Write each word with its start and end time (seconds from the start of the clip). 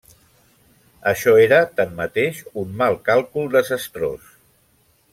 Això 1.11 1.33
era, 1.43 1.59
tanmateix, 1.81 2.41
un 2.65 2.75
mal 2.83 3.01
càlcul 3.13 3.55
desastrós. 3.61 4.37